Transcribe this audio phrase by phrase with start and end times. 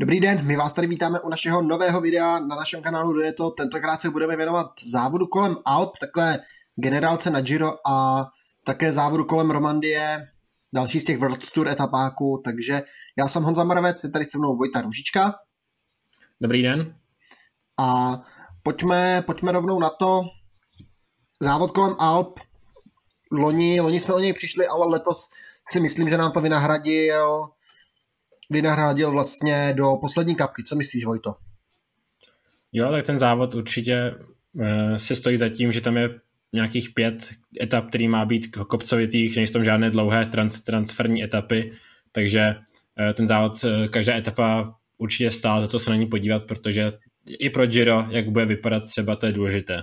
[0.00, 3.32] Dobrý den, my vás tady vítáme u našeho nového videa na našem kanálu Do je
[3.32, 3.50] to.
[3.50, 6.38] Tentokrát se budeme věnovat závodu kolem Alp, takhle
[6.76, 8.24] generálce na Giro a
[8.64, 10.28] také závodu kolem Romandie,
[10.74, 12.82] další z těch World Tour etapáků, takže
[13.18, 15.34] já jsem Honza Maravec, je tady se mnou Vojta Ružička.
[16.40, 16.96] Dobrý den.
[17.78, 18.18] A
[18.62, 20.22] pojďme, pojďme rovnou na to.
[21.42, 22.40] Závod kolem Alp,
[23.32, 25.28] loni, loni jsme o něj přišli, ale letos
[25.68, 27.48] si myslím, že nám to vynahradil
[28.50, 30.62] vynahradil vlastně do poslední kapky.
[30.62, 31.34] Co myslíš, Vojto?
[32.72, 34.14] Jo, tak ten závod určitě
[34.52, 36.20] uh, se stojí za tím, že tam je
[36.52, 37.30] nějakých pět
[37.62, 41.72] etap, který má být kopcovitých, nejsou tam žádné dlouhé trans, transferní etapy,
[42.12, 46.44] takže uh, ten závod, uh, každá etapa určitě stála za to se na ní podívat,
[46.44, 46.92] protože
[47.26, 49.82] i pro Giro, jak bude vypadat třeba, to je důležité.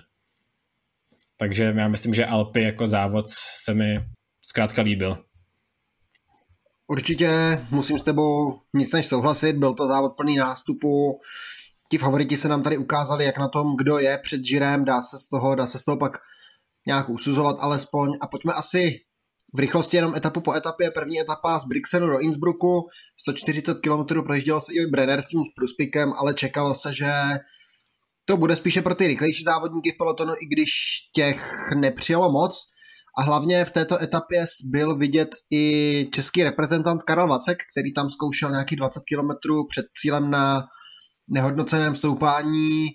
[1.37, 3.25] Takže já myslím, že Alpy jako závod
[3.63, 3.99] se mi
[4.47, 5.24] zkrátka líbil.
[6.87, 11.19] Určitě musím s tebou nic než souhlasit, byl to závod plný nástupu,
[11.91, 15.17] ti favoriti se nám tady ukázali, jak na tom, kdo je před žirem, dá se
[15.17, 16.17] z toho, dá se z toho pak
[16.87, 18.99] nějak usuzovat alespoň a pojďme asi
[19.53, 20.91] v rychlosti jenom etapu po etapě.
[20.91, 22.87] První etapa z Brixenu do Innsbrucku,
[23.19, 27.11] 140 km projíždělo se i Brennerským Pruspikem, ale čekalo se, že
[28.25, 30.71] to bude spíše pro ty rychlejší závodníky v pelotonu, i když
[31.13, 32.65] těch nepřijelo moc.
[33.17, 38.51] A hlavně v této etapě byl vidět i český reprezentant Karel Vacek, který tam zkoušel
[38.51, 39.29] nějaký 20 km
[39.69, 40.63] před cílem na
[41.27, 42.87] nehodnoceném stoupání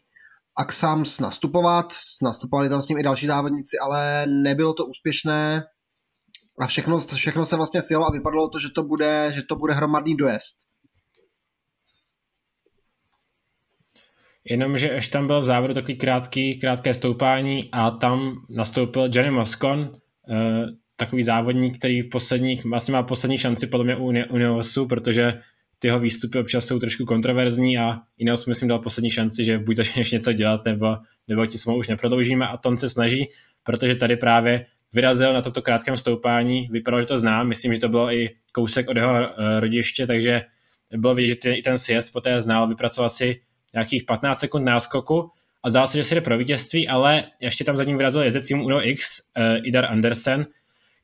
[0.58, 1.92] Axams nastupovat.
[2.22, 5.62] Nastupovali tam s ním i další závodníci, ale nebylo to úspěšné
[6.60, 9.74] a všechno, všechno se vlastně sjelo a vypadalo to, že to bude, že to bude
[9.74, 10.56] hromadný dojezd.
[14.44, 20.00] Jenomže ještě tam byl v závodu takový krátký, krátké stoupání a tam nastoupil Johnny Moscon,
[20.96, 25.40] takový závodník, který posledních, vlastně má poslední šanci podle mě u Ineosu, protože
[25.78, 29.76] ty jeho výstupy občas jsou trošku kontroverzní a Ineos myslím dal poslední šanci, že buď
[29.76, 30.96] začneš něco dělat, nebo,
[31.28, 33.28] nebo ti smlouvu už neprodloužíme a Ton se snaží,
[33.62, 37.88] protože tady právě vyrazil na tomto krátkém stoupání, vypadalo, že to zná, myslím, že to
[37.88, 40.42] bylo i kousek od jeho eh, rodiště, takže
[40.96, 43.40] bylo vidět, že ten, i ten sjezd poté znal, vypracoval si
[43.74, 45.30] nějakých 15 sekund náskoku
[45.62, 48.48] a zdál se, že si jde pro vítězství, ale ještě tam za ním vyrazil jezdec
[48.48, 50.46] týmu Uno X, uh, Idar Andersen,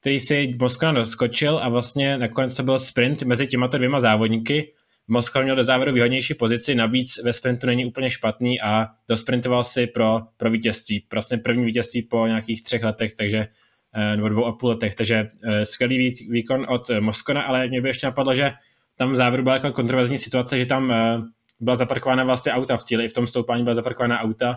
[0.01, 4.73] který si Moskva doskočil a vlastně nakonec to byl sprint mezi těmato dvěma závodníky.
[5.09, 9.87] Moskva měl do závěru výhodnější pozici, navíc ve sprintu není úplně špatný a dosprintoval si
[9.87, 11.07] pro, pro vítězství.
[11.13, 13.47] Vlastně první vítězství po nějakých třech letech, takže
[13.95, 17.89] eh, nebo dvou a půl letech, takže uh, skvělý výkon od Moskona, ale mě by
[17.89, 18.53] ještě napadlo, že
[18.97, 20.93] tam v závěru byla jako kontroverzní situace, že tam
[21.61, 24.57] byla zaparkována vlastně auta v cíli, i v tom stoupání byla zaparkována auta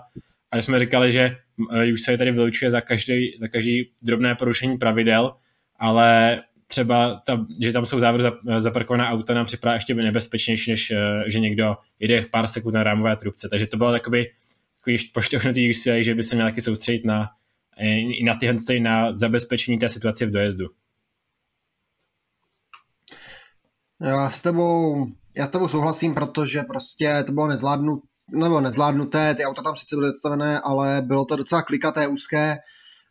[0.51, 1.37] a jsme říkali, že
[1.73, 5.35] eh, už se tady vylučuje za každý, za každý drobné porušení pravidel,
[5.79, 11.23] ale třeba, ta, že tam jsou závěr zaparkovaná auta, nám připadá ještě nebezpečnější, než eh,
[11.27, 13.49] že někdo jede pár sekund na rámové trubce.
[13.49, 14.25] Takže to bylo takový,
[14.79, 17.29] takový pošťohnutý úsilí, že by se měl taky soustředit na,
[17.77, 20.67] eh, i na tyhle na zabezpečení té situace v dojezdu.
[24.01, 29.45] Já s tebou já s tebou souhlasím, protože prostě to bylo nezvládnuté, nebo nezvládnuté, ty
[29.45, 32.57] auta tam sice byly zastavené, ale bylo to docela klikaté, úzké,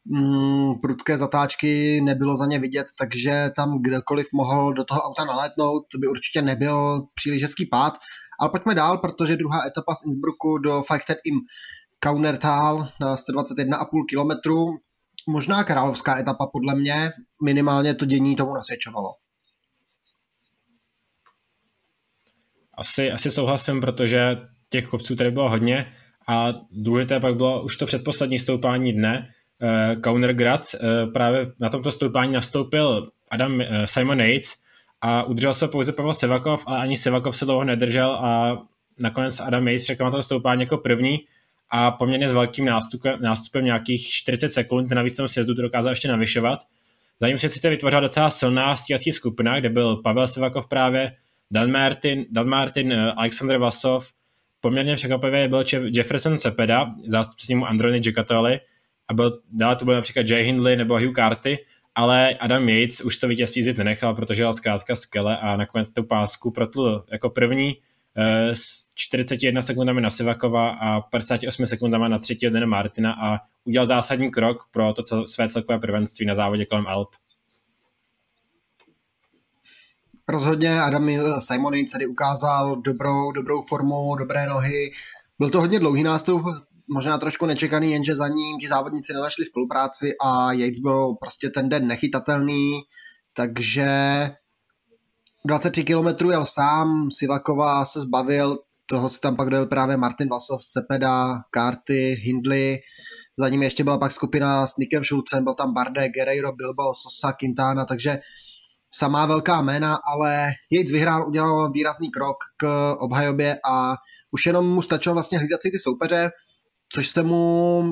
[0.05, 5.83] mm, prudké zatáčky, nebylo za ně vidět, takže tam kdokoliv mohl do toho auta nalétnout,
[5.93, 7.99] to by určitě nebyl příliš hezký pád.
[8.41, 11.41] Ale pojďme dál, protože druhá etapa z Innsbrucku do Feichten im
[12.01, 14.51] Kaunertal na 121,5 km,
[15.29, 17.11] možná královská etapa podle mě,
[17.45, 19.09] minimálně to dění tomu nasvědčovalo.
[22.79, 24.37] Asi, asi souhlasím, protože
[24.71, 25.93] těch kopců tady bylo hodně
[26.29, 29.29] a důležité pak bylo už to předposlední stoupání dne,
[29.63, 30.67] uh, Kaunergrad.
[30.75, 34.57] Uh, právě na tomto stoupání nastoupil Adam uh, Simon Yates
[35.01, 38.59] a udržel se pouze Pavel Sevakov, ale ani Sevakov se dlouho nedržel a
[38.99, 41.19] nakonec Adam Yates překonal to stoupání jako první
[41.71, 46.09] a poměrně s velkým nástupem, nástupem nějakých 40 sekund, navíc tom sjezdu to dokázal ještě
[46.09, 46.59] navyšovat.
[47.21, 51.17] Za ním se sice vytvořila docela silná stíhací skupina, kde byl Pavel Sevakov právě,
[51.51, 54.13] Dan Martin, Dan Martin eh, Alexander Vasov,
[54.61, 55.65] poměrně překvapivě byl
[55.97, 58.61] Jefferson Cepeda, zástupce ním Androny Gicatoli,
[59.09, 61.59] a byl, dále to byl například Jay Hindley nebo Hugh Carty,
[61.95, 66.03] ale Adam Yates už to vítězství zít nenechal, protože jel zkrátka skele a nakonec tu
[66.03, 67.77] pásku protl jako první
[68.17, 73.87] eh, s 41 sekundami na Sivakova a 58 sekundami na třetí Dana Martina a udělal
[73.87, 77.09] zásadní krok pro to co, své celkové prvenství na závodě kolem Alp.
[80.29, 84.91] Rozhodně Adam Simony tady ukázal dobrou, dobrou formu, dobré nohy.
[85.39, 86.43] Byl to hodně dlouhý nástup,
[86.89, 91.69] možná trošku nečekaný, jenže za ním ti závodníci nenašli spolupráci a Yates byl prostě ten
[91.69, 92.81] den nechytatelný,
[93.33, 93.91] takže
[95.45, 100.65] 23 km jel sám, Sivakova se zbavil, toho si tam pak dojel právě Martin Vasov,
[100.65, 102.79] Sepeda, Karty, Hindley,
[103.39, 107.33] za ním ještě byla pak skupina s Nikem Šulcem, byl tam Barde, Guerreiro, Bilbao, Sosa,
[107.33, 108.19] Quintana, takže
[108.95, 113.95] samá velká jména, ale Yates vyhrál, udělal výrazný krok k obhajobě a
[114.31, 116.31] už jenom mu stačilo vlastně hlídat si ty soupeře,
[116.93, 117.83] což se mu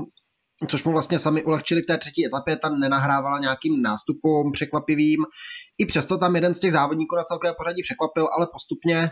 [0.69, 5.25] což mu vlastně sami ulehčili v té třetí etapě, tam nenahrávala nějakým nástupům překvapivým.
[5.78, 9.10] I přesto tam jeden z těch závodníků na celkové pořadí překvapil, ale postupně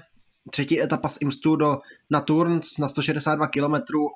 [0.51, 1.79] třetí etapa z Imstu do,
[2.11, 3.75] na Turns na 162 km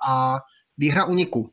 [0.08, 0.36] a
[0.78, 1.50] výhra uniku.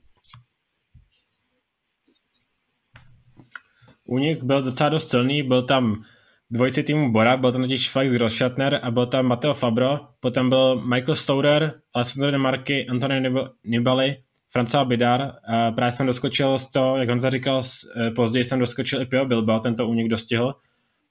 [4.06, 6.04] Unik byl docela dost silný, byl tam
[6.52, 10.82] dvojici týmu Bora, byl tam totiž Felix Grosschattner a byl tam Matteo Fabro, potom byl
[10.82, 14.18] Michael Stouder, Alessandro De Marchi, Antonio Nibali,
[14.56, 17.62] François Bidar, a právě jsem doskočil z toho, jak Honza říkal,
[17.98, 20.56] eh, později jsem doskočil i Pio Bilbao, tento únik dostihl.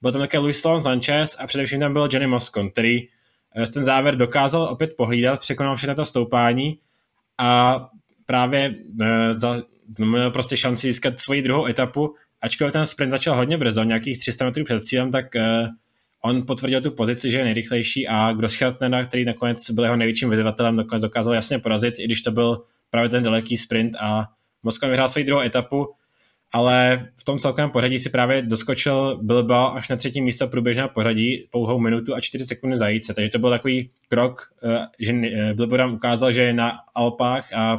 [0.01, 3.83] Byl tam také Luis Sloan Sanchez a především tam byl Jenny Moscon, který eh, ten
[3.83, 6.79] závěr dokázal opět pohlídat, překonal všechno to stoupání
[7.37, 7.79] a
[8.25, 9.61] právě eh, za,
[9.99, 12.15] měl prostě šanci získat svoji druhou etapu,
[12.45, 15.25] ačkoliv ten sprint začal hodně brzo, nějakých 300 metrů před cílem, tak
[16.21, 20.75] on potvrdil tu pozici, že je nejrychlejší a Grosschartnera, který nakonec byl jeho největším vyzývatelem,
[20.75, 24.27] nakonec dokázal jasně porazit, i když to byl právě ten daleký sprint a
[24.63, 25.93] Moskva vyhrál svoji druhou etapu,
[26.53, 31.47] ale v tom celkovém pořadí si právě doskočil Bilbao až na třetí místo průběžného pořadí
[31.51, 35.53] pouhou minutu a 4 sekundy za jíce, takže to byl takový krok, eh, že eh,
[35.53, 37.73] Bilbao nám ukázal, že je na Alpách a,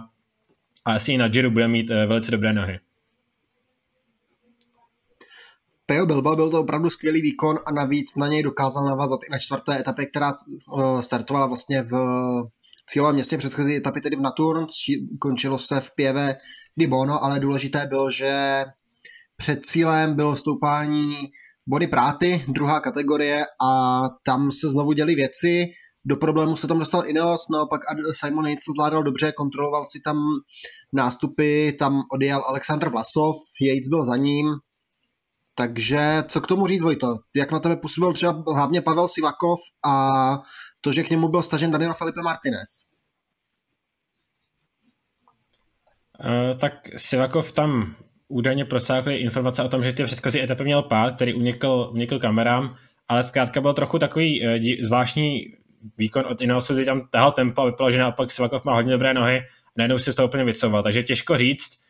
[0.84, 2.78] a asi i na Giro bude mít eh, velice dobré nohy.
[5.86, 9.40] Pejo Bilbao byl to opravdu skvělý výkon a navíc na něj dokázal navázat i ve
[9.40, 10.34] čtvrté etapě, která
[11.00, 11.92] startovala vlastně v
[12.90, 14.66] cílovém městě předchozí etapy, tedy v Natur,
[15.18, 16.36] končilo se v Pěve
[16.76, 18.64] di Bono, ale důležité bylo, že
[19.36, 21.14] před cílem bylo stoupání
[21.66, 25.66] body práty, druhá kategorie a tam se znovu děly věci,
[26.04, 27.80] do problému se tam dostal Ineos, naopak
[28.12, 30.16] Simon Yates zvládal dobře, kontroloval si tam
[30.92, 34.46] nástupy, tam odjel Aleksandr Vlasov, Yates byl za ním,
[35.58, 35.98] takže
[36.28, 37.06] co k tomu říct, Vojto?
[37.36, 40.12] Jak na tebe působil třeba hlavně Pavel Sivakov a
[40.80, 42.68] to, že k němu byl stažen Daniel Felipe Martinez?
[46.24, 47.96] Uh, tak Sivakov tam
[48.28, 52.76] údajně prosákli informace o tom, že ty předchozí etapy měl pád, který unikl, unikl kamerám,
[53.08, 55.40] ale zkrátka byl trochu takový uh, zvláštní
[55.98, 59.14] výkon od Ineosu, kdy tam tahal tempo a vypadalo, že naopak Sivakov má hodně dobré
[59.14, 60.82] nohy a najednou si z toho úplně vycoval.
[60.82, 61.85] Takže těžko říct, Eh,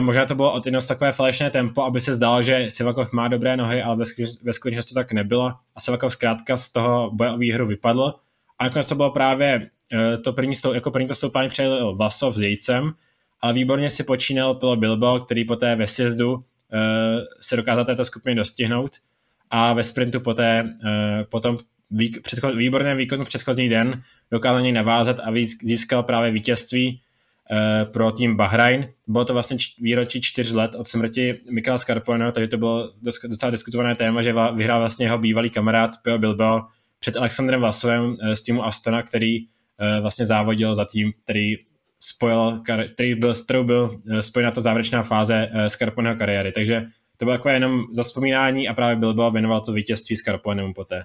[0.00, 3.56] možná to bylo od Ineos takové falešné tempo, aby se zdalo, že Sivakov má dobré
[3.56, 4.04] nohy, ale
[4.42, 8.14] ve skutečnosti to tak nebylo a Sivakov zkrátka z toho boje o výhru vypadl.
[8.58, 12.34] A nakonec to bylo právě eh, to první, stoup, jako první to stoupání přejel Vlasov
[12.34, 12.92] s Jejcem,
[13.40, 16.40] ale výborně si počínal Pilo Bilbo, který poté ve sjezdu uh,
[17.40, 18.96] se dokázal této skupiny dostihnout
[19.50, 20.90] a ve sprintu poté, uh,
[21.28, 21.58] potom
[21.90, 25.32] výk, předcho, výborném výkonu předchozí den dokázal něj navázat a
[25.62, 27.09] získal právě vítězství Eh,
[27.92, 28.88] pro tým Bahrain.
[29.06, 33.94] Bylo to vlastně výročí čtyř let od smrti Michaela Scarpone, takže to bylo docela diskutované
[33.94, 36.60] téma, že vyhrál vlastně jeho bývalý kamarád Pio Bilbao
[36.98, 41.56] před Alexandrem Vlasovem eh, z týmu Astona, který eh, vlastně závodil za tým, který
[42.00, 42.62] spojil,
[42.94, 46.52] který byl, s kterou byl spojena ta závěrečná fáze Scarponeho kariéry.
[46.52, 46.82] Takže
[47.16, 51.04] to bylo takové jenom zaspomínání a právě Bilbao věnoval to vítězství Scarponemu poté.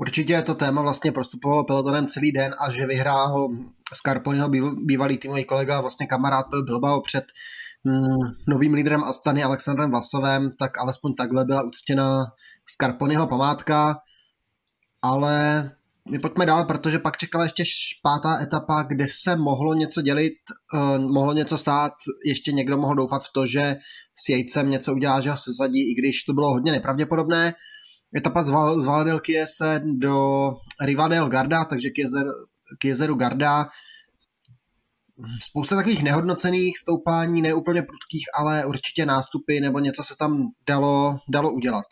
[0.00, 3.48] Určitě to téma vlastně prostupovalo pelotonem celý den a že vyhrál
[3.94, 4.48] Scarponiho
[4.84, 7.24] bývalý týmový kolega, vlastně kamarád byl Bilbao před
[7.84, 12.24] mm, novým lídrem Astany Alexandrem Vlasovem, tak alespoň takhle byla uctěna
[12.66, 13.96] Scarponiho památka,
[15.02, 15.70] ale
[16.10, 17.62] my pojďme dál, protože pak čekala ještě
[18.02, 20.34] pátá etapa, kde se mohlo něco dělit,
[20.74, 21.92] uh, mohlo něco stát,
[22.26, 23.76] ještě někdo mohl doufat v to, že
[24.14, 27.54] s Jejcem něco udělá, že ho sezadí, i když to bylo hodně nepravděpodobné.
[28.16, 30.52] Etapa z, Val, z Valadelky se do
[30.84, 32.26] Rivadel Garda, takže k, jezer,
[32.78, 33.66] k jezeru Garda.
[35.42, 41.52] Spousta takových nehodnocených stoupání, neúplně prudkých, ale určitě nástupy nebo něco se tam dalo, dalo
[41.52, 41.84] udělat.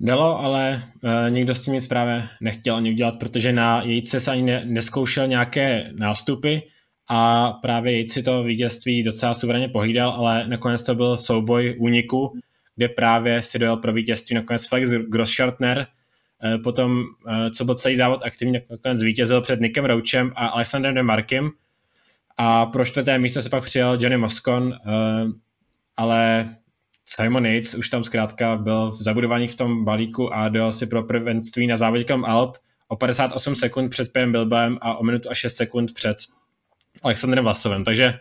[0.00, 4.30] Dalo, ale uh, nikdo s tím nic právě nechtěl ani udělat, protože na jejce se
[4.30, 6.58] ani ne, neskoušel nějaké nástupy,
[7.08, 12.38] a právě Jejc si to vítězství docela suverénně pohlídal, ale nakonec to byl souboj úniku,
[12.76, 15.86] kde právě si dojel pro vítězství nakonec Felix Grosschartner,
[16.44, 20.94] eh, potom, eh, co byl celý závod aktivně, nakonec vítězil před Nikem Rouchem a Alexandrem
[20.94, 21.50] de Markem
[22.36, 25.26] a pro čtvrté místo se pak přijel Johnny Moscon, eh,
[25.96, 26.54] ale
[27.06, 31.66] Simon Yates už tam zkrátka byl zabudovaný v tom balíku a dojel si pro prvenství
[31.66, 32.56] na závodě Alp
[32.88, 36.16] o 58 sekund před PM Bilbaem a o minutu a 6 sekund před
[37.06, 37.84] Alexandrem Vlasovem.
[37.84, 38.18] Takže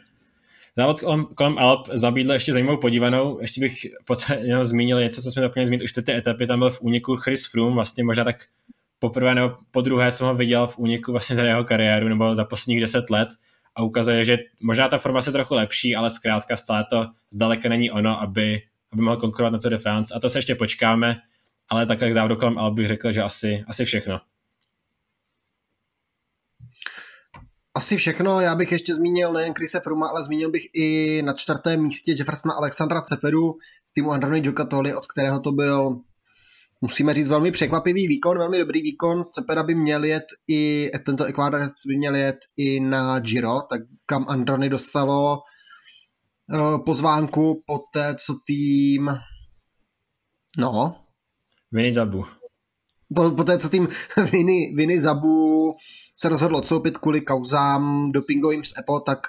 [0.77, 3.39] Závod kolem, kolem Alp zabídl ještě zajímavou podívanou.
[3.41, 6.47] Ještě bych poté jenom zmínil něco, co jsme zapomněli zmínit už ty etapy.
[6.47, 8.35] Tam byl v úniku Chris Froome, vlastně možná tak
[8.99, 12.45] poprvé nebo po druhé jsem ho viděl v úniku vlastně za jeho kariéru nebo za
[12.45, 13.29] posledních deset let
[13.75, 17.91] a ukazuje, že možná ta forma se trochu lepší, ale zkrátka stále to zdaleka není
[17.91, 18.61] ono, aby,
[18.91, 21.17] aby mohl konkurovat na Tour de France a to se ještě počkáme,
[21.69, 24.19] ale takhle k závodu kolem Alp bych řekl, že asi, asi všechno.
[27.77, 31.81] Asi všechno, já bych ještě zmínil nejen Krise Fruma, ale zmínil bych i na čtvrtém
[31.81, 33.53] místě Jeffersona Alexandra Cepedu
[33.85, 36.01] z týmu Androny Giocattoli, od kterého to byl
[36.81, 39.23] musíme říct, velmi překvapivý výkon, velmi dobrý výkon.
[39.31, 44.25] Cepeda by měl jet i, tento Ecuador by měl jet i na Giro, tak kam
[44.27, 45.37] Androny dostalo
[46.53, 49.09] uh, pozvánku po té, co tým
[50.57, 50.95] no
[51.71, 52.25] Viny Zabu.
[53.15, 53.87] Po, po té, co tým
[54.31, 55.75] Viny, Viny Zabu
[56.15, 59.19] se rozhodl odstoupit kvůli kauzám dopingovým z EPO, tak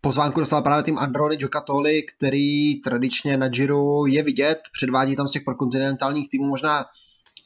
[0.00, 5.30] pozvánku dostal právě tým Androny Giocattoli, který tradičně na Giro je vidět, předvádí tam z
[5.30, 6.84] těch prokontinentálních týmů možná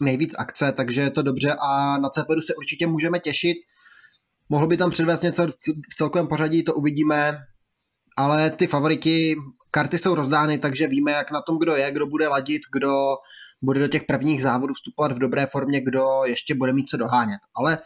[0.00, 1.54] nejvíc akce, takže je to dobře.
[1.62, 3.56] A na CPDu se určitě můžeme těšit.
[4.48, 5.46] Mohlo by tam předvést něco
[5.90, 7.38] v celkovém pořadí, to uvidíme,
[8.16, 9.36] ale ty favoriti,
[9.76, 12.92] karty jsou rozdány, takže víme, jak na tom kdo je, kdo bude ladit, kdo
[13.62, 17.40] bude do těch prvních závodů vstupovat v dobré formě, kdo ještě bude mít co dohánět.
[17.56, 17.78] Ale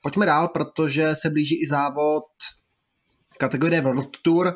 [0.00, 2.24] pojďme dál, protože se blíží i závod
[3.38, 4.52] kategorie World Tour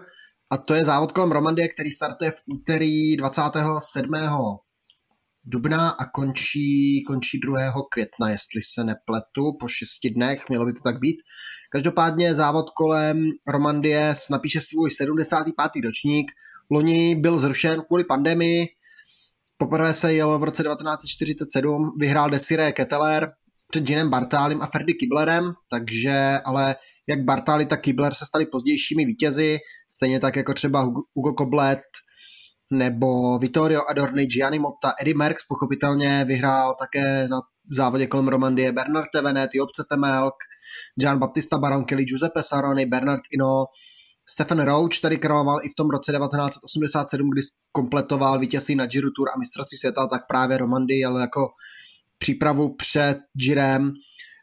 [0.51, 4.15] a to je závod kolem Romandie, který startuje v úterý 27.
[5.45, 7.73] dubna a končí, končí 2.
[7.91, 11.17] května, jestli se nepletu, po šesti dnech, mělo by to tak být.
[11.73, 15.85] Každopádně závod kolem Romandie napíše svůj 75.
[15.85, 16.31] ročník.
[16.71, 18.67] Loni byl zrušen kvůli pandemii,
[19.63, 23.33] Poprvé se jelo v roce 1947, vyhrál Desiree Ketteler,
[23.71, 26.77] před Jinem Bartálim a Ferdy Kiblerem, takže ale
[27.09, 29.59] jak Bartáli, tak Kibler se stali pozdějšími vítězi,
[29.91, 30.81] stejně tak jako třeba
[31.15, 31.81] Hugo Koblet
[32.71, 37.41] nebo Vittorio Adorni, Gianni Motta, Eddie Merckx pochopitelně vyhrál také na
[37.77, 40.35] závodě kolem Romandie Bernard Tevenet, Job Cetemelk,
[41.01, 43.65] Gian Baptista Baronkeli, Giuseppe Saroni, Bernard Ino,
[44.29, 47.41] Stefan Roach tady královal i v tom roce 1987, kdy
[47.73, 51.49] kompletoval vítězství na Giro Tour a mistrovství světa, tak právě Romandy jel jako
[52.19, 53.93] přípravu před Girem.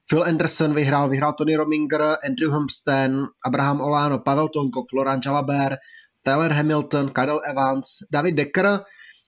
[0.09, 5.77] Phil Anderson vyhrál, vyhrál Tony Rominger, Andrew Humsten, Abraham Olano, Pavel Tonko, Florian Jalaber,
[6.23, 8.79] Taylor Hamilton, Cadel Evans, David Decker,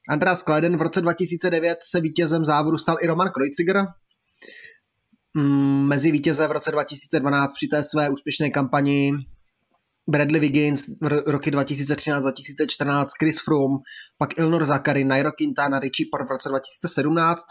[0.09, 3.85] Andreas Kleden v roce 2009 se vítězem závodu stal i Roman Kreuziger.
[5.33, 9.11] Mm, mezi vítěze v roce 2012 při té své úspěšné kampani
[10.09, 10.85] Bradley Wiggins
[11.27, 13.77] roky 2013-2014, Chris Froome,
[14.17, 17.41] pak Ilnor Zachary, Nairo Quintana, Richie Porte v roce 2017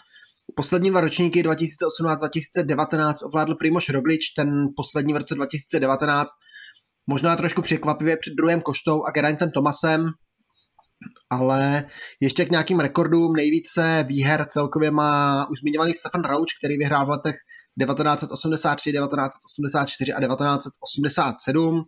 [0.54, 6.30] Poslední dva ročníky 2018-2019 ovládl Primoš Roglič, ten poslední v roce 2019
[7.08, 10.06] možná trošku překvapivě před druhým Koštou a Geraintem Tomasem,
[11.30, 11.84] ale
[12.20, 17.08] ještě k nějakým rekordům nejvíce výher celkově má už zmiňovaný Stefan Rauč, který vyhrál v
[17.08, 17.36] letech
[17.80, 21.82] 1983, 1984 a 1987.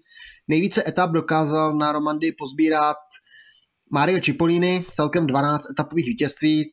[0.49, 2.97] Nejvíce etap dokázal na Romandii pozbírat
[3.93, 6.71] Mario Cipollini, celkem 12 etapových vítězství,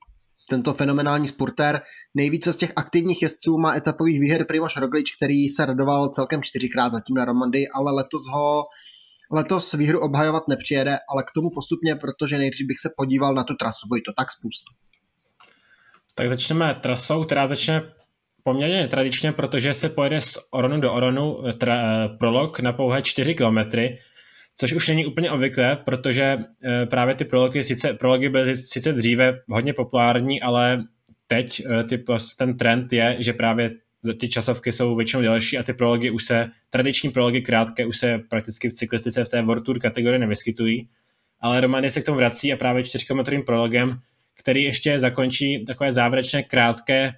[0.49, 1.81] tento fenomenální sportér.
[2.13, 6.91] Nejvíce z těch aktivních jezdců má etapových výher Primoš Roglič, který se radoval celkem čtyřikrát
[6.91, 8.63] zatím na Romandii, ale letos ho
[9.31, 13.55] letos výhru obhajovat nepřijede, ale k tomu postupně, protože nejdřív bych se podíval na tu
[13.55, 14.63] trasu, to tak spust.
[16.15, 17.81] Tak začneme trasou, která začne
[18.43, 23.97] poměrně tradičně, protože se pojede z Oronu do Oronu tra, prolog na pouhé 4 kilometry,
[24.57, 29.39] což už není úplně obvyklé, protože eh, právě ty prology, sice, prology byly sice dříve
[29.47, 30.83] hodně populární, ale
[31.27, 32.03] teď eh, ty,
[32.37, 33.71] ten trend je, že právě
[34.19, 38.19] ty časovky jsou většinou delší a ty prology už se, tradiční prology krátké už se
[38.29, 40.89] prakticky v cyklistice v té World Tour kategorii nevyskytují,
[41.39, 43.99] ale Romany se k tomu vrací a právě 4 km prologem,
[44.39, 47.13] který ještě zakončí takové závěrečné krátké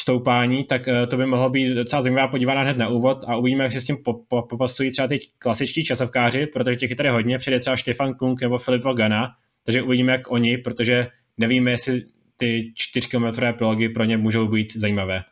[0.00, 3.64] stoupání, tak eh, to by mohlo být docela zajímavá podívaná hned na úvod a uvidíme,
[3.64, 3.96] jak se s tím
[4.26, 8.58] popasují třeba ty klasičtí časovkáři, protože těch je tady hodně, přijde třeba Stefan Kung nebo
[8.58, 9.28] Filippo Gana,
[9.64, 11.08] takže uvidíme, jak oni, protože
[11.38, 12.02] nevíme, jestli
[12.36, 13.26] ty 4 km
[13.58, 15.22] prology pro ně můžou být zajímavé.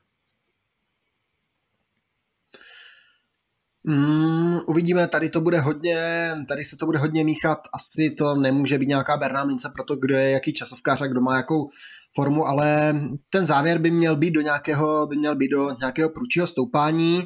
[3.85, 4.30] Mm,
[4.71, 8.89] uvidíme, tady to bude hodně, tady se to bude hodně míchat, asi to nemůže být
[8.89, 11.69] nějaká berná mince pro to, kdo je jaký časovkář a kdo má jakou
[12.15, 12.95] formu, ale
[13.31, 17.23] ten závěr by měl být do nějakého, by měl být do nějakého průčího stoupání,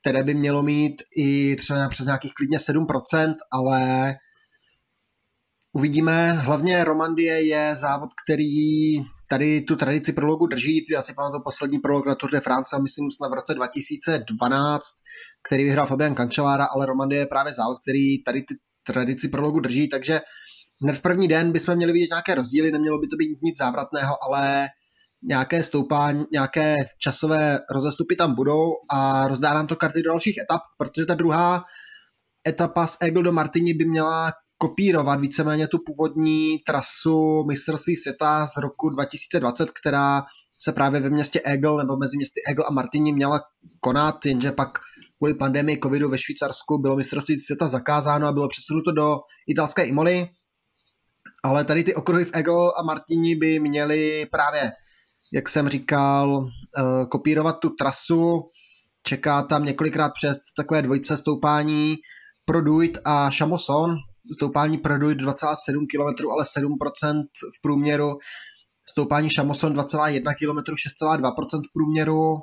[0.00, 4.14] které by mělo mít i třeba přes nějakých klidně 7%, ale
[5.72, 6.32] uvidíme.
[6.32, 8.96] Hlavně Romandie je závod, který
[9.28, 10.84] tady tu tradici prologu drží.
[10.92, 14.82] Já si pamatuju poslední prolog na Tour de France, myslím snad v roce 2012,
[15.48, 18.54] který vyhrál Fabian Cancellara, ale Romandie je právě závod, který tady ty
[18.86, 20.20] tradici prologu drží, takže
[20.82, 24.14] hned v první den bychom měli vidět nějaké rozdíly, nemělo by to být nic závratného,
[24.24, 24.66] ale
[25.22, 30.60] nějaké stoupání, nějaké časové rozestupy tam budou a rozdá nám to karty do dalších etap,
[30.78, 31.62] protože ta druhá
[32.48, 38.56] etapa z Eagle do Martini by měla kopírovat víceméně tu původní trasu mistrovství světa z
[38.56, 40.22] roku 2020, která
[40.58, 43.40] se právě ve městě Eagle nebo mezi městy Eagle a Martini měla
[43.80, 44.68] konat, jenže pak
[45.18, 50.28] kvůli pandemii covidu ve Švýcarsku bylo mistrovství světa zakázáno a bylo přesunuto do italské Imoly.
[51.44, 54.72] Ale tady ty okruhy v Eagle a Martini by měly právě,
[55.32, 56.48] jak jsem říkal,
[56.78, 58.42] eh, kopírovat tu trasu.
[59.02, 61.96] Čeká tam několikrát přes takové dvojce stoupání
[62.44, 63.94] Produit a Chamoson.
[64.32, 67.24] Stoupání Produit 2,7 km, ale 7%
[67.58, 68.12] v průměru.
[68.88, 72.34] Stoupání Šamoson 2,1 km, 6,2% v průměru,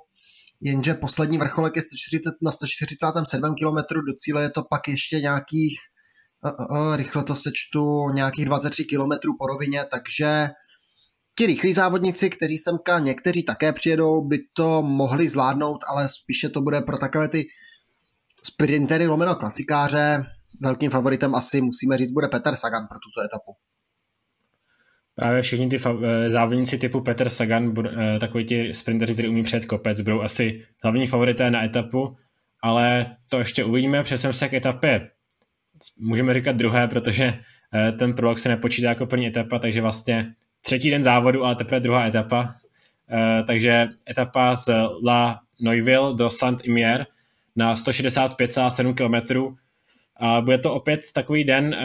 [0.62, 5.78] jenže poslední vrcholek je 140, na 147 km, do cíle je to pak ještě nějakých,
[6.46, 10.48] uh, uh, rychle to sečtu, nějakých 23 km po rovině, takže
[11.38, 16.62] ti rychlí závodníci, kteří semka někteří také přijedou, by to mohli zvládnout, ale spíše to
[16.62, 17.44] bude pro takové ty
[18.46, 20.24] sprintery lomeno klasikáře.
[20.62, 23.56] Velkým favoritem asi musíme říct bude Peter Sagan pro tuto etapu
[25.16, 29.66] právě všichni ty eh, závodníci typu Peter Sagan, eh, takový ti sprinteři, kteří umí před
[29.66, 32.18] kopec, budou asi hlavní favorité na etapu,
[32.62, 34.04] ale to ještě uvidíme.
[34.04, 35.10] Přesem se k etapě
[35.98, 37.34] můžeme říkat druhé, protože
[37.74, 41.80] eh, ten prolog se nepočítá jako první etapa, takže vlastně třetí den závodu, ale teprve
[41.80, 42.56] druhá etapa.
[43.48, 44.70] Takže etapa z
[45.06, 47.06] La Neuville do Saint-Imier
[47.56, 49.56] na 165,7 km.
[50.18, 51.76] A bude to opět takový den,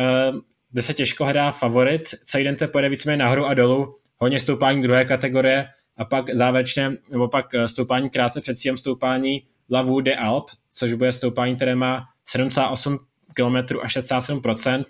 [0.71, 2.03] kde se těžko hledá favorit.
[2.25, 6.97] Celý den se pojede víceméně nahoru a dolů, hodně stoupání druhé kategorie a pak závěrečné,
[7.11, 11.57] nebo pak eh, stoupání krátce před cílem stoupání La Vue de Alp, což bude stoupání,
[11.57, 12.05] které má
[12.37, 12.99] 7,8
[13.35, 14.85] km a 6,7%.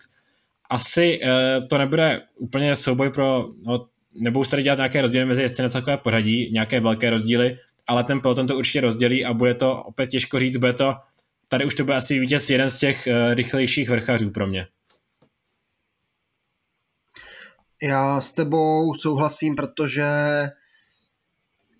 [0.70, 5.62] Asi eh, to nebude úplně souboj pro, no, nebudou tady dělat nějaké rozdíly mezi jezdci
[5.62, 9.82] na celkové pořadí, nějaké velké rozdíly, ale ten peloton to určitě rozdělí a bude to
[9.82, 10.94] opět těžko říct, bude to,
[11.48, 14.66] tady už to bude asi vítěz jeden z těch uh, rychlejších vrchařů pro mě.
[17.82, 20.04] Já s tebou souhlasím, protože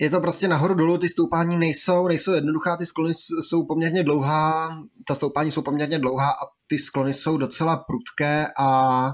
[0.00, 4.68] je to prostě nahoru dolů, ty stoupání nejsou, nejsou jednoduchá, ty sklony jsou poměrně dlouhá,
[5.06, 9.10] ta stoupání jsou poměrně dlouhá a ty sklony jsou docela prudké a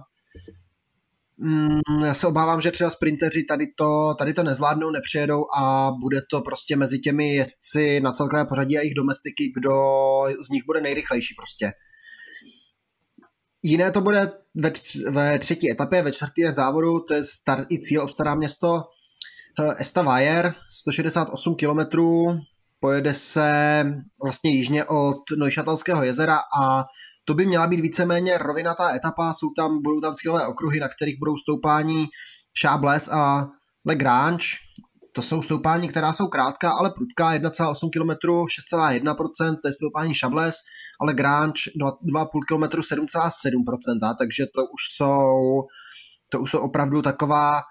[1.39, 6.21] mm, já se obávám, že třeba sprinteři tady to, tady to nezvládnou, nepřijedou a bude
[6.31, 9.73] to prostě mezi těmi jezdci na celkové pořadí a jejich domestiky, kdo
[10.47, 11.73] z nich bude nejrychlejší prostě.
[13.63, 14.73] Jiné to bude ve,
[15.11, 18.83] ve třetí etapě, ve čtvrtý den závodu, to je start i cíl, obstará město
[19.79, 21.99] Estavayer, 168 km,
[22.81, 23.85] pojede se
[24.23, 26.85] vlastně jižně od Neušatalského jezera a
[27.25, 31.19] to by měla být víceméně rovinatá etapa, jsou tam, budou tam cílové okruhy, na kterých
[31.19, 32.07] budou stoupání
[32.61, 33.47] Chables a
[33.87, 34.47] Le Grange,
[35.15, 38.11] to jsou stoupání, která jsou krátká, ale prudká, 1,8 km,
[38.75, 40.55] 6,1%, to je stoupání Šables,
[41.01, 45.63] ale Grange 2,5 km, 7,7%, takže to už jsou,
[46.29, 47.63] to už jsou opravdu taková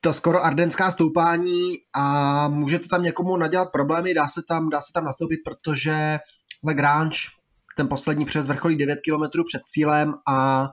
[0.00, 4.80] to skoro ardenská stoupání a může to tam někomu nadělat problémy, dá se tam, dá
[4.80, 6.18] se tam nastoupit, protože
[6.72, 7.18] Grange,
[7.78, 10.68] ten poslední přes vrcholí 9 km před cílem a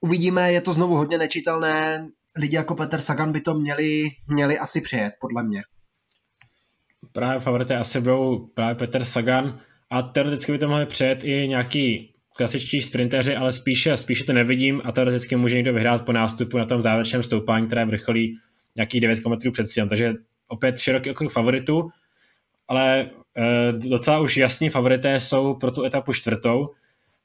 [0.00, 4.80] uvidíme, je to znovu hodně nečitelné, lidi jako Peter Sagan by to měli, měli asi
[4.80, 5.62] přejet, podle mě.
[7.12, 9.60] Právě favorité asi budou právě Peter Sagan
[9.90, 14.82] a teoreticky by to mohli přejet i nějaký klasičtí sprinteři, ale spíše, spíše to nevidím
[14.84, 18.38] a teoreticky může někdo vyhrát po nástupu na tom závěrečném stoupání, které vrcholí
[18.76, 19.88] nějakých 9 km před cílem.
[19.88, 20.12] Takže
[20.48, 21.88] opět široký okruh favoritů,
[22.68, 23.10] ale
[23.72, 26.70] docela už jasní favorité jsou pro tu etapu čtvrtou,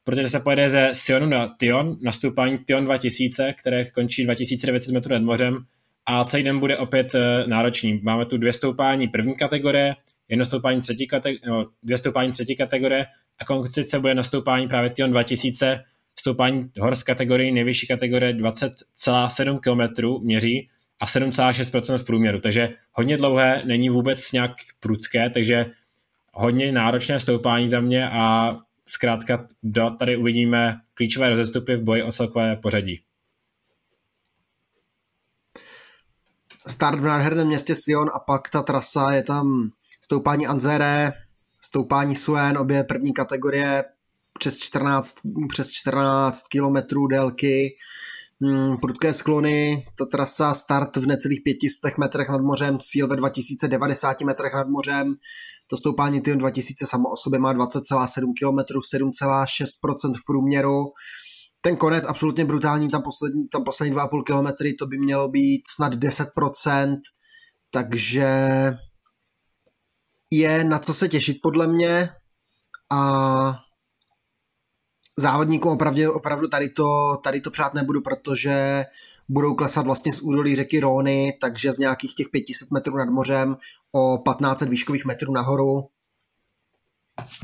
[0.03, 5.21] protože se pojede ze Sionu na Tion, nastoupání Tion 2000, které končí 2900 metrů nad
[5.21, 5.65] mořem
[6.05, 7.99] a celý den bude opět eh, náročný.
[8.03, 9.95] Máme tu dvě stoupání první kategorie,
[10.29, 13.05] jedno stoupání třetí kategorie, no, dvě stoupání třetí kategorie
[13.39, 15.83] a se bude nastoupání právě Tion 2000,
[16.19, 20.69] stoupání horsk kategorii, nejvyšší kategorie 20,7 km měří
[20.99, 25.65] a 7,6% v průměru, takže hodně dlouhé, není vůbec nějak prudké, takže
[26.39, 28.55] hodně náročné stoupání za mě a
[28.87, 33.01] zkrátka do, tady uvidíme klíčové rozestupy v boji o celkové pořadí.
[36.67, 39.69] Start v nádherném městě Sion a pak ta trasa je tam
[40.01, 41.11] stoupání Anzere,
[41.61, 43.83] stoupání Suen, obě první kategorie
[44.39, 45.15] přes 14,
[45.49, 47.75] přes 14 kilometrů délky,
[48.81, 54.53] prudké sklony, ta trasa start v necelých 500 metrech nad mořem, cíl ve 2090 metrech
[54.53, 55.15] nad mořem,
[55.69, 58.57] to stoupání Tion 2000 samo o sobě má 20,7 km,
[58.97, 60.85] 7,6% v průměru.
[61.61, 65.93] Ten konec absolutně brutální, tam poslední, tam poslední 2,5 km to by mělo být snad
[65.93, 66.97] 10%,
[67.71, 68.29] takže
[70.31, 72.09] je na co se těšit podle mě.
[72.91, 73.53] A
[75.19, 78.85] závodníkům opravdu, opravdu tady, to, tady to přát nebudu, protože
[79.29, 83.57] budou klesat vlastně z údolí řeky Róny, takže z nějakých těch 500 metrů nad mořem
[83.91, 85.89] o 1500 výškových metrů nahoru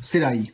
[0.02, 0.52] si dají.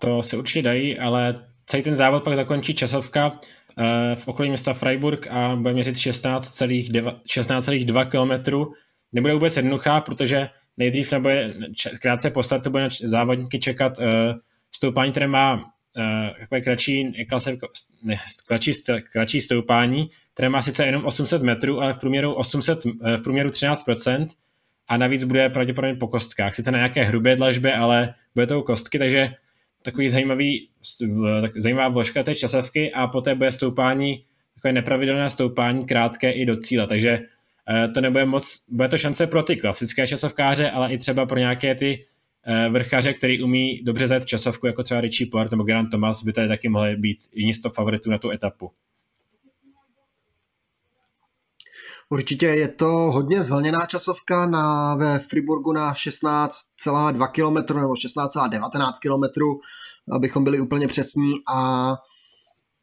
[0.00, 3.40] To se určitě dají, ale celý ten závod pak zakončí časovka
[3.78, 7.66] eh, v okolí města Freiburg a bude měřit 16,2 16
[8.10, 8.52] km.
[9.12, 11.28] Nebude vůbec jednoduchá, protože nejdřív nebo
[12.02, 14.06] krátce po startu bude závodníky čekat uh,
[14.72, 15.62] stoupání, které má uh,
[16.40, 17.04] takové kratší,
[18.02, 18.72] ne, kratší,
[19.12, 23.50] kratší stoupání, které má sice jenom 800 metrů, ale v průměru, 800, uh, v průměru
[23.50, 24.26] 13%
[24.88, 26.54] a navíc bude pravděpodobně po kostkách.
[26.54, 29.34] Sice na nějaké hrubé dlažbě, ale bude to u kostky, takže
[29.82, 30.68] takový zajímavý,
[31.40, 36.56] tak, zajímavá vložka té časovky a poté bude stoupání, takové nepravidelné stoupání, krátké i do
[36.56, 37.20] cíle, takže
[37.70, 41.38] Eh, to nebude moc, bude to šance pro ty klasické časovkáře, ale i třeba pro
[41.38, 42.09] nějaké ty eh,
[42.70, 46.48] vrchaře, který umí dobře zajet časovku, jako třeba Richie Port nebo Grant Thomas, by tady
[46.48, 48.70] taky mohli být jiní z favoritů na tu etapu.
[52.12, 59.40] Určitě je to hodně zvlněná časovka na, ve Friburgu na 16,2 km nebo 16,19 km,
[60.12, 61.94] abychom byli úplně přesní a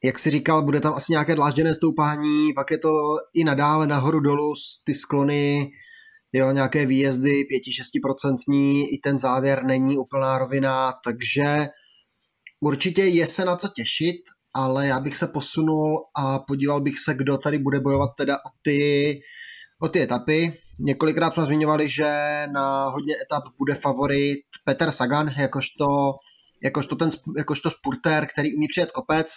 [0.04, 2.90] jak si říkal, bude tam asi nějaké dlážděné stoupání, pak je to
[3.34, 5.72] i nadále nahoru dolů, ty sklony,
[6.34, 11.68] jo, nějaké výjezdy 5-6% i ten závěr není úplná rovina, takže
[12.60, 14.22] určitě je se na co těšit,
[14.54, 18.50] ale já bych se posunul a podíval bych se, kdo tady bude bojovat teda o
[18.62, 19.20] ty,
[19.82, 20.54] o ty etapy.
[20.80, 25.86] Několikrát jsme zmiňovali, že na hodně etap bude favorit Peter Sagan, jakožto
[26.64, 29.28] jakožto, ten, jakožto spurter, který umí přijet kopec.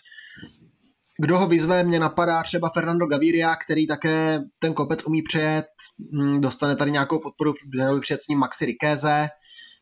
[1.21, 5.67] Kdo ho vyzve, mě napadá třeba Fernando Gaviria, který také ten kopec umí přejet,
[6.15, 9.29] hm, dostane tady nějakou podporu, měl by přijet s ním Maxi Rikéze.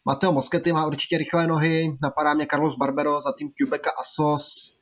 [0.05, 4.79] Mateo Moschetti má určitě rychlé nohy, napadá mě Carlos Barbero, za tým Quebeca Asos,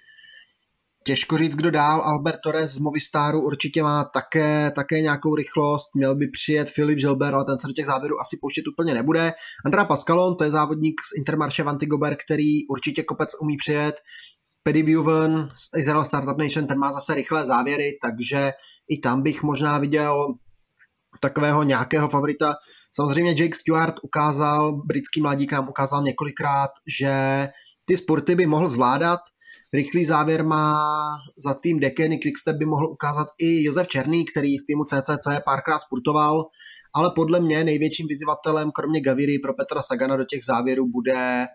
[1.06, 2.00] Těžko říct, kdo dál.
[2.00, 5.88] Albert Torres z Movistaru určitě má také, také nějakou rychlost.
[5.94, 9.32] Měl by přijet Filip Žilber, ale ten se do těch závěrů asi pouštět úplně nebude.
[9.64, 13.94] Andra Pascalon, to je závodník z Intermarše Vantigober, který určitě kopec umí přijet.
[14.66, 18.52] Paddy Buven z Israel Startup Nation, ten má zase rychlé závěry, takže
[18.88, 20.34] i tam bych možná viděl
[21.20, 22.54] takového nějakého favorita.
[22.94, 27.46] Samozřejmě Jake Stewart ukázal, britský mladík nám ukázal několikrát, že
[27.84, 29.20] ty sporty by mohl zvládat,
[29.74, 30.74] Rychlý závěr má
[31.46, 35.78] za tým Dekeny Quickstep by mohl ukázat i Josef Černý, který v týmu CCC párkrát
[35.78, 36.44] sportoval,
[36.94, 41.46] ale podle mě největším vyzývatelem, kromě Gaviry pro Petra Sagana do těch závěrů bude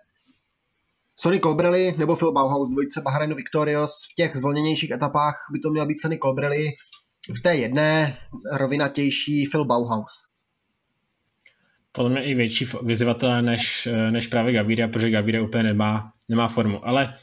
[1.21, 3.91] Sonny Colbrelli nebo Phil Bauhaus, dvojice Bahrain Victorious.
[4.11, 6.67] V těch zvolněnějších etapách by to měl být Sonny Colbrelli,
[7.37, 8.15] v té jedné
[8.57, 10.27] rovinatější Phil Bauhaus.
[11.91, 16.87] Podle mě i větší vyzývatel než, než právě Gaviria, protože Gaviria úplně nemá, nemá formu.
[16.87, 17.13] Ale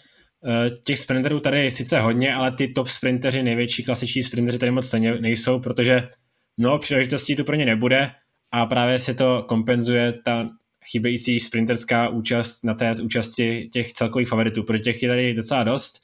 [0.47, 4.73] Eh, těch sprinterů tady je sice hodně, ale ty top sprinteři, největší klasiční sprinteři tady
[4.73, 6.09] moc nejsou, protože
[6.57, 8.11] mnoho příležitostí tu pro ně nebude
[8.53, 10.49] a právě se to kompenzuje ta
[10.85, 16.03] chybějící sprinterská účast na té účasti těch celkových favoritů, protože těch je tady docela dost.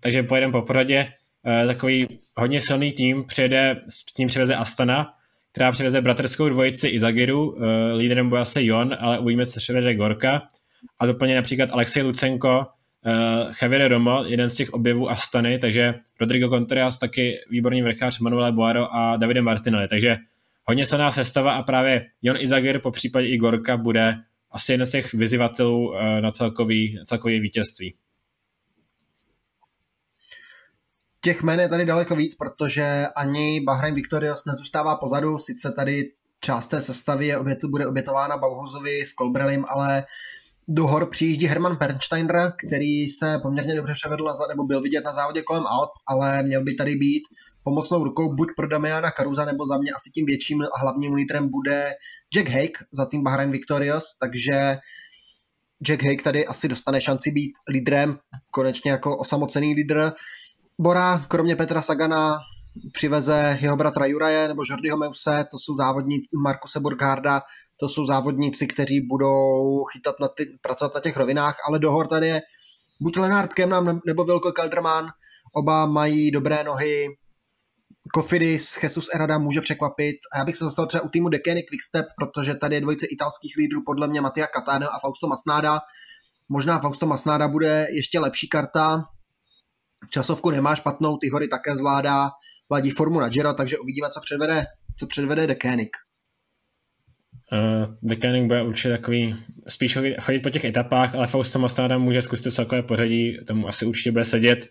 [0.00, 1.12] Takže pojedeme po poradě.
[1.46, 3.82] Eh, takový hodně silný tým přijede,
[4.16, 5.14] tým přiveze Astana,
[5.52, 10.42] která přiveze bratrskou dvojici Izagiru, eh, líderem bude asi Jon, ale uvidíme, co přivede Gorka.
[10.98, 12.66] A doplně například Alexej Lucenko,
[13.06, 18.52] uh, Javier Romo, jeden z těch objevů Astany, takže Rodrigo Contreras taky výborný vrchář, Manuel
[18.52, 20.16] Boaro a Davide Martinelli, takže
[20.68, 24.14] hodně silná sestava a právě Jon Izagir, po případě i Gorka, bude
[24.50, 27.94] asi jeden z těch vyzývatelů uh, na celkový, celkový vítězství.
[31.20, 36.66] Těch jmen je tady daleko víc, protože ani Bahrain Victorious nezůstává pozadu, sice tady část
[36.66, 40.04] té sestavy je obět, bude obětována Bauhuzovi s Kolbrelim, ale
[40.68, 45.12] do hor přijíždí Herman Bernsteiner, který se poměrně dobře převedl na, nebo byl vidět na
[45.12, 47.22] závodě kolem Alp, ale měl by tady být
[47.62, 51.48] pomocnou rukou buď pro Damiana Caruza, nebo za mě asi tím větším a hlavním lídrem
[51.50, 51.92] bude
[52.34, 54.76] Jack Hake za tým Bahrain Victorious, takže
[55.86, 58.18] Jack Hake tady asi dostane šanci být lídrem,
[58.50, 60.12] konečně jako osamocený lídr.
[60.80, 62.38] Bora, kromě Petra Sagana,
[62.92, 67.40] přiveze jeho bratra Juraje nebo Jordiho Meuse, to jsou závodníci Markuse Burgarda,
[67.80, 72.28] to jsou závodníci, kteří budou chytat na ty, pracovat na těch rovinách, ale dohor tady
[72.28, 72.40] je
[73.00, 75.08] buď Lenard Kemnam nebo Vilko Kelderman.
[75.54, 77.06] Oba mají dobré nohy,
[78.14, 80.16] Kofidis, Jesus Erada může překvapit.
[80.32, 83.56] A já bych se zastal třeba u týmu Dekeny Quickstep, protože tady je dvojice italských
[83.56, 85.80] lídrů, podle mě Matia Catano a Fausto Masnáda.
[86.48, 89.04] Možná Fausto Masnáda bude ještě lepší karta.
[90.10, 92.30] Časovku nemá špatnou, ty hory také zvládá,
[92.70, 94.64] ladí formu na Giro, takže uvidíme, co předvede,
[94.96, 95.96] co předvede Dekénik.
[97.52, 99.36] Uh, Dekénik bude určitě takový,
[99.68, 104.12] spíš chodit po těch etapách, ale Fausto Masnáda může zkusit celkové pořadí, tomu asi určitě
[104.12, 104.68] bude sedět.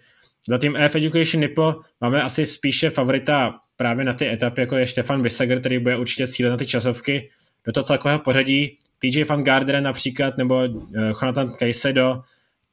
[0.49, 4.87] Za tým EF Education Nipo máme asi spíše favorita právě na ty etapy, jako je
[4.87, 7.29] Stefan Bisager, který bude určitě cílet na ty časovky.
[7.65, 12.21] Do toho celkového pořadí TJ Van Gardner například, nebo uh, Jonathan Caicedo,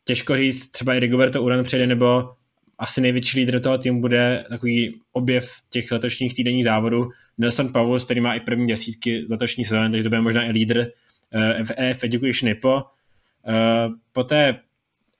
[0.04, 2.30] těžko říct, třeba i Rigoberto Uran přijde, nebo
[2.78, 7.10] asi největší lídr toho týmu bude takový objev těch letošních týdenních závodů.
[7.38, 10.50] Nelson Pavus, který má i první desítky z letošní sezóny, takže to bude možná i
[10.50, 12.74] lídr uh, v EF Education Nipo.
[12.76, 14.60] Uh, poté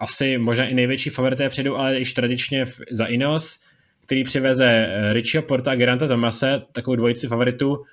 [0.00, 3.60] asi možná i největší favorité přijdou, ale již tradičně za Ineos,
[4.02, 7.84] který přiveze eh, Richie Porta a Geranta Tomase, takovou dvojici favoritů.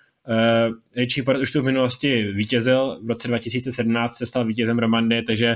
[0.95, 5.55] Richie Port už tu v minulosti vítězil, v roce 2017 se stal vítězem Romandy, takže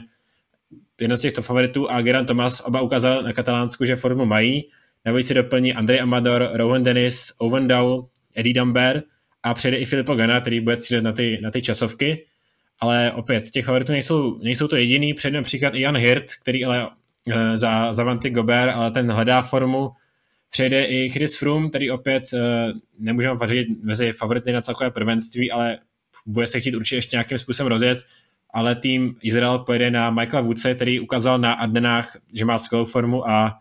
[1.01, 4.69] jeden z těchto favoritů a Gerant Thomas oba ukázal na Katalánsku, že formu mají.
[5.05, 9.03] Navíc si doplní Andrej Amador, Rowan Dennis, Owen Dow, Eddie Dumber
[9.43, 12.25] a přijde i Filippo Gana, který bude cílit na ty, na ty časovky.
[12.79, 16.87] Ale opět, těch favoritů nejsou, nejsou to jediný, před například i Jan Hirt, který ale
[16.87, 19.91] uh, za, za Vanty Gober, ale ten hledá formu,
[20.51, 22.39] přejde i Chris Froome, který opět uh,
[22.99, 25.79] nemůžeme vařit mezi favority na celkové prvenství, ale
[26.25, 27.97] bude se chtít určitě ještě nějakým způsobem rozjet,
[28.55, 33.29] ale tým Izrael pojede na Michaela Woodse, který ukázal na Adenách, že má skvělou formu
[33.29, 33.59] a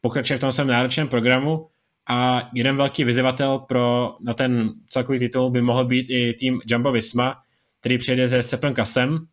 [0.00, 1.66] pokračuje v tom svém náročném programu
[2.08, 6.92] a jeden velký vyzývatel pro, na ten celkový titul by mohl být i tým Jumbo
[6.92, 7.42] Visma,
[7.80, 9.26] který přijede se Sepem Kasem.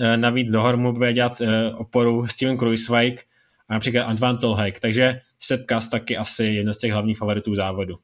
[0.00, 3.24] Eh, navíc do mu bude dělat eh, oporu Steven Kruiswijk
[3.68, 7.98] a například Antoine Tolhek, takže Sepp Kas taky asi jeden z těch hlavních favoritů závodu.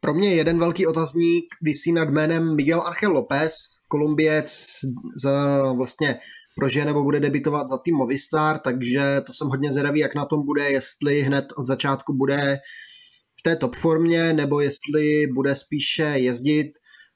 [0.00, 3.52] Pro mě jeden velký otazník vysí nad jménem Miguel Angel López,
[3.88, 4.50] Kolumbiec
[5.22, 5.28] z,
[5.76, 6.18] vlastně
[6.60, 10.44] prožije nebo bude debitovat za tým Movistar, takže to jsem hodně zvědavý, jak na tom
[10.44, 12.58] bude, jestli hned od začátku bude
[13.40, 16.72] v té top formě, nebo jestli bude spíše jezdit.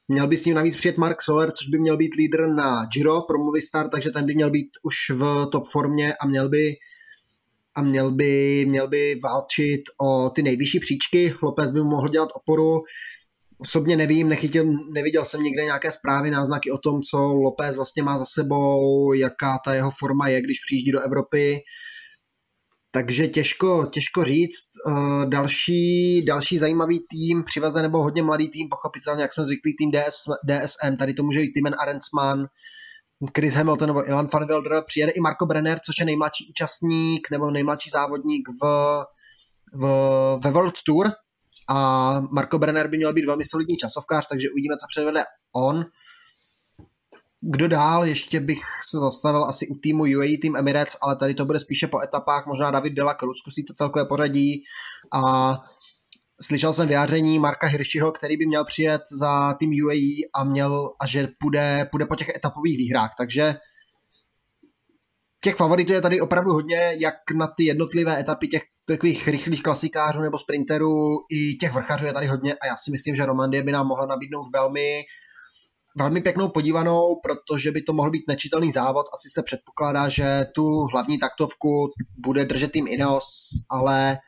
[0.08, 3.20] Měl by s ním navíc přijet Mark Soler, což by měl být lídr na Giro
[3.22, 6.72] pro Movistar, takže ten by měl být už v top formě a měl by
[7.74, 11.34] a měl by, měl by válčit o ty nejvyšší příčky.
[11.42, 12.80] Lopez by mu mohl dělat oporu.
[13.58, 18.18] Osobně nevím, nechytil, neviděl jsem nikde nějaké zprávy, náznaky o tom, co Lopez vlastně má
[18.18, 21.58] za sebou, jaká ta jeho forma je, když přijíždí do Evropy.
[22.94, 24.68] Takže těžko, těžko říct.
[24.86, 29.90] Uh, další, další zajímavý tým, přiveze nebo hodně mladý tým, pochopitelně, jak jsme zvyklí, tým
[29.90, 32.46] DS, DSM, tady to může být Timen Arensman,
[33.36, 37.50] Chris Hamilton nebo Ilan van Wilder, přijede i Marco Brenner, což je nejmladší účastník nebo
[37.50, 38.66] nejmladší závodník v,
[39.74, 39.84] v,
[40.44, 41.10] ve World Tour
[41.70, 45.20] a Marco Brenner by měl být velmi solidní časovkář, takže uvidíme, co předvede
[45.56, 45.84] on.
[47.40, 48.04] Kdo dál?
[48.04, 51.86] Ještě bych se zastavil asi u týmu UAE Team Emirates, ale tady to bude spíše
[51.86, 52.46] po etapách.
[52.46, 54.62] Možná David Dela Cruz zkusí to celkové pořadí
[55.12, 55.54] a
[56.42, 61.06] slyšel jsem vyjádření Marka Hirschiho, který by měl přijet za tým UAE a měl a
[61.06, 63.54] že půjde, půjde po těch etapových výhrách, takže
[65.44, 70.20] těch favoritů je tady opravdu hodně, jak na ty jednotlivé etapy těch takových rychlých klasikářů
[70.20, 73.72] nebo sprinterů, i těch vrchařů je tady hodně a já si myslím, že Romandie by
[73.72, 75.02] nám mohla nabídnout velmi
[75.98, 79.06] velmi pěknou podívanou, protože by to mohl být nečitelný závod.
[79.14, 84.18] Asi se předpokládá, že tu hlavní taktovku bude držet tým Ineos, ale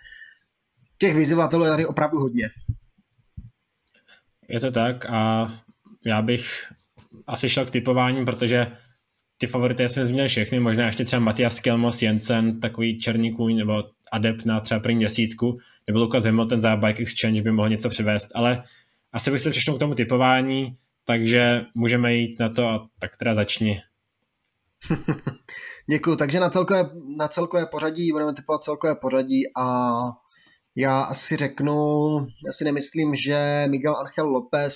[0.98, 2.48] těch vyzývatelů je tady opravdu hodně.
[4.48, 5.52] Je to tak a
[6.06, 6.72] já bych
[7.26, 8.66] asi šel k typování, protože
[9.38, 13.82] ty favority jsme zmínili všechny, možná ještě třeba Matias Kelmos, Jensen, takový černý kůň nebo
[14.12, 18.28] adept na třeba první desítku, nebo Lucas Hamilton za Bike Exchange by mohl něco přivést,
[18.34, 18.64] ale
[19.12, 23.34] asi bych se přešel k tomu typování takže můžeme jít na to a tak teda
[23.34, 23.82] začni.
[25.90, 29.92] Děkuji, takže na celkové, na celkové pořadí, budeme typovat celkové pořadí a
[30.76, 31.74] já asi řeknu,
[32.46, 34.74] já si nemyslím, že Miguel Angel López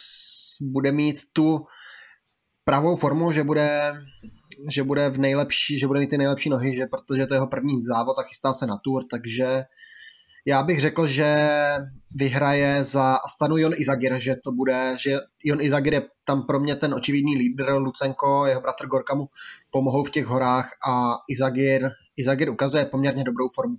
[0.61, 1.61] bude mít tu
[2.65, 3.95] pravou formu, že bude,
[4.71, 7.47] že bude v nejlepší, že bude mít ty nejlepší nohy, že protože to je jeho
[7.47, 9.63] první závod a chystá se na tour, takže
[10.47, 11.49] já bych řekl, že
[12.15, 16.77] vyhraje za Astanu Jon Izagir, že to bude, že Jon Izagir je tam pro mě
[16.77, 19.29] ten očividný lídr, Lucenko, jeho bratr Gorka mu
[19.71, 23.77] pomohou v těch horách a Izagir, Izagir ukazuje poměrně dobrou formu.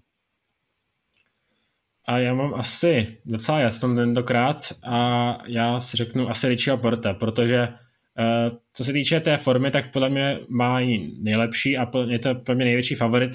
[2.10, 7.68] A já mám asi docela jasnou tentokrát a já si řeknu asi Richie Porta, protože
[7.68, 10.80] uh, co se týče té formy, tak podle mě má
[11.20, 13.32] nejlepší a je to pro mě největší favorit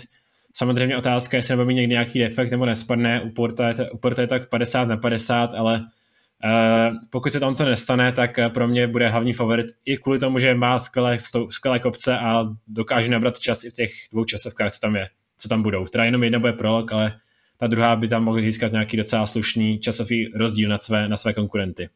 [0.57, 4.23] Samozřejmě otázka, jestli nebo mít někdy nějaký defekt nebo nespadne, u Porta je u Porta
[4.23, 8.87] je tak 50 na 50, ale uh, pokud se tam co nestane, tak pro mě
[8.87, 11.17] bude hlavní favorit i kvůli tomu, že má skvělé,
[11.51, 15.09] skvělé kopce a dokáže nabrat čas i v těch dvou časovkách, co tam je,
[15.39, 15.87] co tam budou.
[15.87, 17.13] Teda jenom jedna bude prolog, ale
[17.57, 21.35] ta druhá by tam mohla získat nějaký docela slušný časový rozdíl na své, na své
[21.35, 21.89] konkurenty.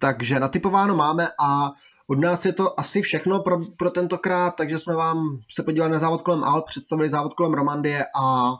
[0.00, 1.72] Takže natypováno máme a
[2.06, 5.98] od nás je to asi všechno pro, pro tentokrát, takže jsme vám se podívali na
[5.98, 8.54] závod kolem Alp, představili závod kolem Romandie a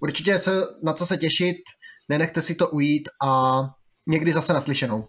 [0.00, 1.56] určitě se na co se těšit,
[2.08, 3.60] nenechte si to ujít a
[4.06, 5.08] někdy zase naslyšenou.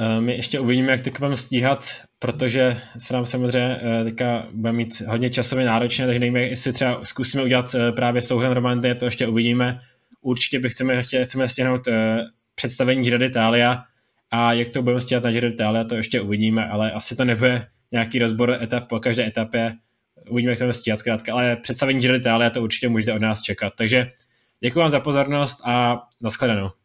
[0.00, 1.84] Eh, my ještě uvidíme, jak teď budeme stíhat,
[2.18, 7.04] protože se nám samozřejmě eh, teďka bude mít hodně časově náročné, takže nevíme, jestli třeba
[7.04, 9.80] zkusíme udělat eh, právě souhrn Romandie, to ještě uvidíme.
[10.20, 11.88] Určitě bych chceme, chceme stihnout
[12.54, 13.84] představení Giro d'Italia
[14.30, 17.66] a jak to budeme stíhat na Giro d'Italia, to ještě uvidíme, ale asi to nebude
[17.92, 19.74] nějaký rozbor etap po každé etapě,
[20.30, 23.42] uvidíme, jak to budeme stíhat zkrátka, ale představení Giro d'Italia to určitě můžete od nás
[23.42, 23.72] čekat.
[23.78, 24.10] Takže
[24.60, 26.77] děkuji vám za pozornost a nashledanou.